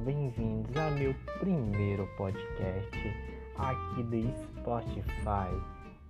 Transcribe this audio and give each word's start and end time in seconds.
bem-vindos 0.00 0.76
ao 0.76 0.90
meu 0.90 1.14
primeiro 1.38 2.08
podcast 2.16 2.98
aqui 3.56 4.02
do 4.02 4.56
Spotify. 4.58 5.48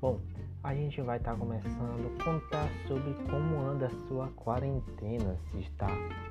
Bom, 0.01 0.19
a 0.65 0.75
gente 0.75 1.03
vai 1.03 1.19
estar 1.19 1.33
tá 1.33 1.37
começando 1.39 2.11
a 2.19 2.25
contar 2.25 2.71
sobre 2.89 3.13
como 3.31 3.61
anda 3.61 3.89
a 3.89 4.09
sua 4.09 4.29
quarentena, 4.29 5.37
se 5.51 5.59
está 5.59 5.89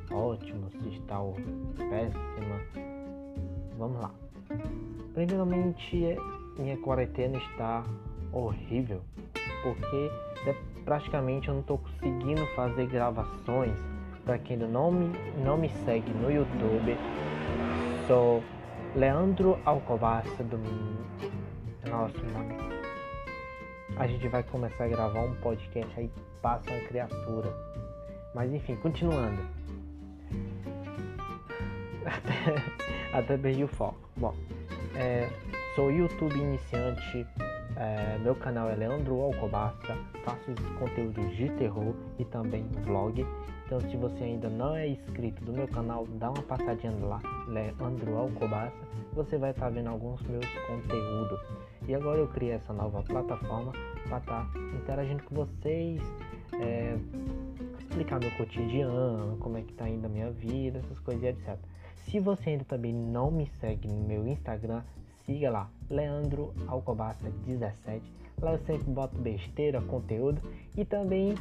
ótimo, 0.10 0.72
se 0.72 0.90
está 0.90 1.20
péssima. 1.78 2.60
Vamos 3.78 4.02
lá. 4.02 4.12
Primeiramente, 5.14 6.18
minha 6.58 6.78
quarentena 6.78 7.38
está 7.38 7.84
horrível, 8.34 9.04
porque 9.62 10.12
praticamente 10.84 11.48
eu 11.48 11.54
não 11.54 11.62
estou 11.62 11.78
conseguindo 11.78 12.44
fazer 12.56 12.88
gravações 12.88 13.99
para 14.30 14.38
quem 14.38 14.58
não 14.58 14.92
me, 14.92 15.12
não 15.44 15.58
me 15.58 15.70
segue 15.84 16.08
no 16.12 16.30
YouTube, 16.32 16.96
sou 18.06 18.44
Leandro 18.96 19.58
Alcobaça 19.66 20.44
do 20.44 20.60
nosso 21.90 22.24
nome. 22.28 22.56
A 23.98 24.06
gente 24.06 24.28
vai 24.28 24.44
começar 24.44 24.84
a 24.84 24.88
gravar 24.88 25.22
um 25.22 25.34
podcast 25.38 25.92
aí 26.00 26.12
passa 26.44 26.70
uma 26.70 26.80
criatura. 26.82 27.52
Mas 28.36 28.54
enfim, 28.54 28.76
continuando. 28.76 29.42
Até, 32.06 33.18
até 33.18 33.38
perdi 33.38 33.64
o 33.64 33.68
foco. 33.68 33.98
Bom, 34.16 34.36
é, 34.96 35.28
sou 35.76 35.92
YouTube 35.92 36.36
iniciante 36.36 37.26
é, 37.80 38.18
meu 38.20 38.36
canal 38.36 38.70
é 38.70 38.76
Leandro 38.76 39.22
Alcobaça, 39.22 39.98
faço 40.26 40.54
conteúdos 40.78 41.36
de 41.36 41.50
terror 41.54 41.96
e 42.20 42.26
também 42.26 42.64
vlog. 42.84 43.26
Então 43.66 43.80
se 43.80 43.96
você 43.96 44.24
ainda 44.24 44.50
não 44.50 44.76
é 44.76 44.90
inscrito 44.90 45.46
do 45.46 45.54
meu 45.54 45.68
canal, 45.68 46.06
dá 46.16 46.30
uma 46.30 46.44
passadinha 46.44 46.94
lá, 47.06 47.22
Leandro 47.48 48.18
Alcobaça, 48.18 48.76
você 49.14 49.38
vai 49.38 49.52
estar 49.52 49.68
tá 49.68 49.70
vendo 49.70 49.88
alguns 49.88 50.22
meus 50.24 50.46
conteúdos. 50.68 51.40
E 51.88 51.96
agora 51.96 52.20
eu 52.20 52.28
criei 52.28 52.52
essa 52.52 52.74
nova 52.74 53.02
plataforma 53.02 53.72
para 54.08 54.18
estar 54.18 54.52
tá 54.52 54.60
interagindo 54.76 55.24
com 55.24 55.36
vocês, 55.36 56.02
é, 56.60 56.98
explicar 57.80 58.20
meu 58.20 58.32
cotidiano, 58.32 59.38
como 59.38 59.58
é 59.58 59.62
que 59.62 59.74
tá 59.74 59.88
indo 59.88 60.06
a 60.06 60.10
minha 60.10 60.32
vida, 60.32 60.80
essas 60.80 61.00
coisas 61.00 61.24
etc. 61.24 61.58
Se 61.96 62.20
você 62.20 62.50
ainda 62.50 62.66
também 62.66 62.92
não 62.92 63.32
me 63.32 63.48
segue 63.62 63.88
no 63.88 64.04
meu 64.06 64.28
Instagram, 64.28 64.82
siga 65.30 65.52
lá, 65.52 65.70
Leandro 65.92 66.56
Alcobaça 66.68 67.32
17. 67.46 68.02
Lá 68.42 68.54
eu 68.54 68.60
sempre 68.66 68.90
boto 68.90 69.16
besteira, 69.20 69.80
conteúdo 69.80 70.42
e 70.76 70.84
também 70.84 71.36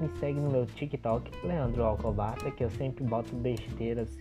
me 0.00 0.08
segue 0.20 0.38
no 0.38 0.48
meu 0.48 0.64
TikTok, 0.64 1.28
Leandro 1.44 1.82
Alcobaça, 1.82 2.48
que 2.52 2.62
eu 2.62 2.70
sempre 2.70 3.02
boto 3.02 3.34
besteiras, 3.34 4.16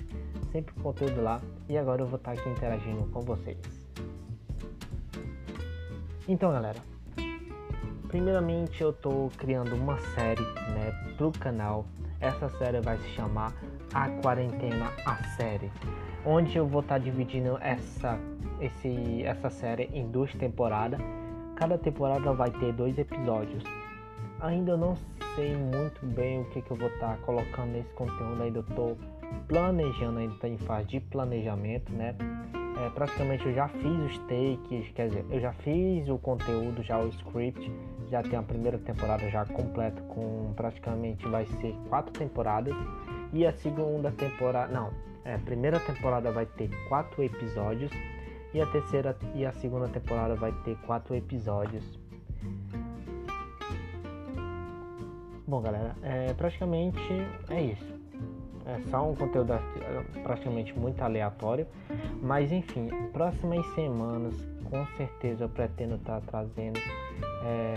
sempre 0.51 0.73
conteúdo 0.81 1.21
lá. 1.21 1.39
E 1.69 1.77
agora 1.77 2.01
eu 2.01 2.07
vou 2.07 2.17
estar 2.17 2.31
aqui 2.31 2.49
interagindo 2.49 3.03
com 3.11 3.19
vocês. 3.21 3.59
Então, 6.27 6.51
galera, 6.51 6.79
primeiramente 8.07 8.81
eu 8.81 8.89
estou 8.89 9.29
criando 9.37 9.75
uma 9.75 9.99
série, 10.15 10.41
né, 10.41 11.13
pro 11.15 11.31
canal. 11.31 11.85
Essa 12.19 12.49
série 12.57 12.81
vai 12.81 12.97
se 12.97 13.09
chamar 13.09 13.53
A 13.93 14.09
Quarentena 14.21 14.91
a 15.05 15.15
Série, 15.35 15.71
onde 16.25 16.57
eu 16.57 16.67
vou 16.67 16.81
estar 16.81 16.97
dividindo 16.97 17.57
essa 17.59 18.19
esse, 18.61 19.23
essa 19.23 19.49
série 19.49 19.89
em 19.93 20.07
duas 20.09 20.33
temporadas. 20.35 20.99
Cada 21.55 21.77
temporada 21.77 22.31
vai 22.33 22.51
ter 22.51 22.71
dois 22.73 22.97
episódios. 22.97 23.63
Ainda 24.39 24.77
não 24.77 24.95
sei 25.35 25.55
muito 25.55 26.05
bem 26.05 26.41
o 26.41 26.45
que, 26.45 26.61
que 26.61 26.71
eu 26.71 26.77
vou 26.77 26.89
estar 26.89 27.15
tá 27.15 27.17
colocando 27.25 27.71
nesse 27.71 27.93
conteúdo, 27.93 28.41
ainda 28.41 28.59
estou 28.59 28.97
planejando, 29.47 30.19
ainda 30.19 30.33
está 30.33 30.47
em 30.47 30.57
fase 30.57 30.87
de 30.87 30.99
planejamento, 30.99 31.91
né? 31.91 32.15
É, 32.83 32.89
praticamente 32.89 33.45
eu 33.45 33.53
já 33.53 33.67
fiz 33.67 33.85
os 33.85 34.17
takes, 34.19 34.91
quer 34.93 35.09
dizer, 35.09 35.25
eu 35.29 35.39
já 35.39 35.53
fiz 35.53 36.07
o 36.09 36.17
conteúdo, 36.17 36.81
já 36.81 36.97
o 36.97 37.07
script, 37.09 37.71
já 38.09 38.23
tem 38.23 38.39
a 38.39 38.41
primeira 38.41 38.79
temporada 38.79 39.29
já 39.29 39.45
completa 39.45 40.01
com 40.03 40.51
praticamente 40.55 41.27
vai 41.27 41.45
ser 41.45 41.75
quatro 41.89 42.11
temporadas 42.11 42.73
e 43.33 43.45
a 43.45 43.51
segunda 43.51 44.11
temporada, 44.11 44.73
não, 44.73 44.91
é, 45.23 45.35
a 45.35 45.39
primeira 45.39 45.79
temporada 45.79 46.31
vai 46.31 46.45
ter 46.45 46.69
quatro 46.89 47.23
episódios 47.23 47.91
e 48.53 48.61
a 48.61 48.65
terceira 48.65 49.15
e 49.33 49.45
a 49.45 49.51
segunda 49.53 49.87
temporada 49.87 50.35
vai 50.35 50.51
ter 50.63 50.75
quatro 50.85 51.15
episódios. 51.15 51.83
Bom, 55.47 55.61
galera, 55.61 55.95
é, 56.01 56.33
praticamente 56.33 56.99
é 57.49 57.61
isso. 57.61 58.01
É 58.65 58.79
só 58.89 59.09
um 59.09 59.15
conteúdo 59.15 59.53
praticamente 60.23 60.77
muito 60.77 61.01
aleatório. 61.01 61.67
Mas 62.21 62.51
enfim, 62.51 62.89
próximas 63.11 63.65
semanas 63.73 64.33
com 64.69 64.85
certeza 64.95 65.45
eu 65.45 65.49
pretendo 65.49 65.95
estar 65.95 66.21
tá 66.21 66.27
trazendo 66.27 66.79
é, 67.43 67.75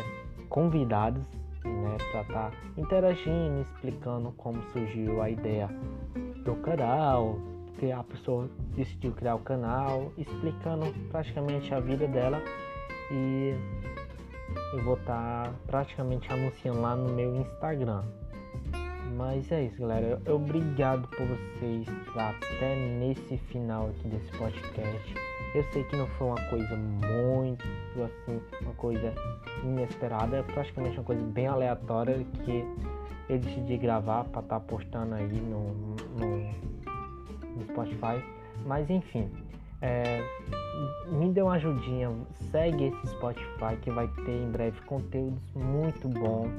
convidados 0.48 1.24
né, 1.64 1.96
para 2.12 2.20
estar 2.20 2.50
tá 2.50 2.52
interagindo, 2.76 3.62
explicando 3.62 4.30
como 4.32 4.62
surgiu 4.70 5.20
a 5.20 5.30
ideia 5.30 5.68
do 6.44 6.54
canal, 6.56 7.38
criar, 7.78 8.00
a 8.00 8.04
pessoa 8.04 8.48
decidiu 8.76 9.12
criar 9.12 9.36
o 9.36 9.40
canal, 9.40 10.12
explicando 10.16 10.92
praticamente 11.10 11.72
a 11.74 11.80
vida 11.80 12.06
dela 12.08 12.42
e 13.10 13.54
eu 14.72 14.84
vou 14.84 14.94
estar 14.94 15.44
tá 15.44 15.54
praticamente 15.66 16.30
anunciando 16.32 16.80
lá 16.80 16.96
no 16.96 17.12
meu 17.12 17.36
Instagram. 17.36 18.02
Mas 19.16 19.50
é 19.52 19.64
isso, 19.64 19.80
galera. 19.80 20.20
Obrigado 20.28 21.06
por 21.08 21.26
vocês 21.26 21.86
até 22.16 22.74
nesse 22.98 23.36
final 23.38 23.88
aqui 23.88 24.08
desse 24.08 24.30
podcast. 24.36 25.14
Eu 25.54 25.62
sei 25.72 25.84
que 25.84 25.96
não 25.96 26.08
foi 26.08 26.26
uma 26.26 26.50
coisa 26.50 26.76
muito 26.76 27.64
assim, 28.02 28.42
uma 28.60 28.74
coisa 28.74 29.14
inesperada, 29.62 30.38
é 30.38 30.42
praticamente 30.42 30.98
uma 30.98 31.04
coisa 31.04 31.22
bem 31.22 31.46
aleatória 31.46 32.26
que 32.44 32.66
eu 33.28 33.38
decidi 33.38 33.76
gravar 33.76 34.24
para 34.24 34.42
estar 34.42 34.58
tá 34.58 34.66
postando 34.66 35.14
aí 35.14 35.40
no 35.40 35.94
no 36.18 36.73
Spotify. 37.74 38.24
Mas 38.64 38.88
enfim, 38.88 39.28
é, 39.82 40.22
me 41.08 41.30
dê 41.30 41.42
uma 41.42 41.54
ajudinha, 41.54 42.10
segue 42.50 42.84
esse 42.84 43.08
Spotify 43.08 43.76
que 43.82 43.90
vai 43.90 44.08
ter 44.24 44.42
em 44.42 44.50
breve 44.50 44.80
conteúdos 44.82 45.42
muito 45.54 46.08
bons. 46.08 46.50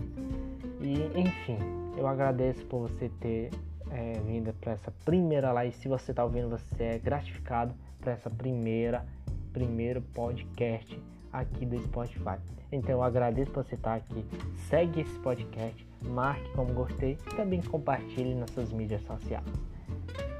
E 0.81 1.19
enfim, 1.19 1.57
eu 1.97 2.05
agradeço 2.05 2.63
por 2.65 2.81
você 2.81 3.09
ter 3.19 3.49
é, 3.89 4.13
vindo 4.25 4.53
para 4.59 4.73
essa 4.73 4.91
primeira 5.03 5.51
live. 5.53 5.75
Se 5.75 5.87
você 5.87 6.11
está 6.11 6.23
ouvindo, 6.23 6.49
você 6.49 6.83
é 6.83 6.99
gratificado 6.99 7.73
para 7.99 8.11
essa 8.11 8.29
primeira 8.29 9.05
primeiro 9.53 10.01
podcast 10.01 11.01
aqui 11.31 11.65
do 11.65 11.81
Spotify. 11.81 12.37
Então 12.73 12.91
eu 12.91 13.03
agradeço 13.03 13.51
por 13.51 13.63
você 13.63 13.75
estar 13.75 13.95
aqui. 13.95 14.25
Segue 14.69 14.99
esse 14.99 15.17
podcast, 15.19 15.87
marque 16.03 16.51
como 16.51 16.73
gostei 16.73 17.17
e 17.31 17.35
também 17.37 17.61
compartilhe 17.61 18.35
nas 18.35 18.51
suas 18.51 18.73
mídias 18.73 19.01
sociais. 19.03 19.45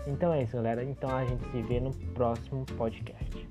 Então 0.08 0.34
é 0.34 0.44
isso, 0.44 0.56
galera. 0.56 0.84
Então 0.84 1.10
a 1.10 1.26
gente 1.26 1.44
se 1.52 1.62
vê 1.64 1.80
no 1.80 1.92
próximo 2.14 2.66
podcast. 2.78 3.45